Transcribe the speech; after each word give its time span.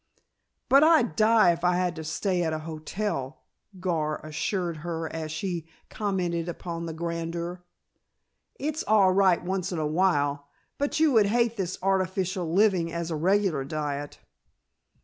"But 0.67 0.83
I'd 0.83 1.15
die 1.15 1.51
if 1.51 1.63
I 1.63 1.75
had 1.75 1.95
to 1.97 2.03
stay 2.03 2.41
at 2.41 2.53
a 2.53 2.57
hotel," 2.65 3.43
Gar 3.79 4.17
assured 4.25 4.77
her 4.77 5.07
as 5.13 5.31
she 5.31 5.67
commented 5.91 6.49
upon 6.49 6.87
the 6.87 6.93
grandeur. 6.93 7.63
"It's 8.57 8.81
all 8.81 9.11
right 9.11 9.43
once 9.43 9.71
in 9.71 9.77
a 9.77 9.85
while, 9.85 10.47
but 10.79 10.99
you 10.99 11.11
would 11.11 11.27
hate 11.27 11.55
this 11.55 11.77
artificial 11.83 12.51
living 12.51 12.91
as 12.91 13.11
a 13.11 13.15
regular 13.15 13.63
diet." 13.63 14.17